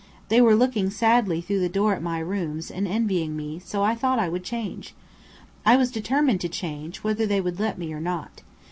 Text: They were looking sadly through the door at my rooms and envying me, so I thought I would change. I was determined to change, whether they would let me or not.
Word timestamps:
They 0.29 0.41
were 0.41 0.55
looking 0.55 0.89
sadly 0.89 1.41
through 1.41 1.59
the 1.59 1.69
door 1.69 1.93
at 1.93 2.01
my 2.01 2.17
rooms 2.17 2.71
and 2.71 2.87
envying 2.87 3.37
me, 3.37 3.59
so 3.59 3.83
I 3.83 3.93
thought 3.93 4.17
I 4.17 4.29
would 4.29 4.43
change. 4.43 4.95
I 5.63 5.77
was 5.77 5.91
determined 5.91 6.41
to 6.41 6.49
change, 6.49 7.03
whether 7.03 7.27
they 7.27 7.39
would 7.39 7.59
let 7.59 7.77
me 7.77 7.93
or 7.93 8.01
not. 8.01 8.41